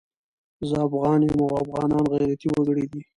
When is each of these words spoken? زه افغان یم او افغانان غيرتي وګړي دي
زه 0.67 0.75
افغان 0.87 1.19
یم 1.27 1.37
او 1.43 1.57
افغانان 1.61 2.03
غيرتي 2.13 2.47
وګړي 2.51 2.85
دي 2.91 3.01